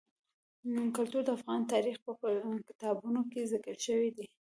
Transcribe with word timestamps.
کلتور 0.97 1.21
د 1.25 1.29
افغان 1.37 1.61
تاریخ 1.73 1.95
په 2.05 2.11
کتابونو 2.69 3.19
کې 3.31 3.49
ذکر 3.53 3.75
شوی 3.85 4.09
دي. 4.17 4.25